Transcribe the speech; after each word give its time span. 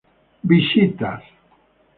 Visitas 0.51 1.21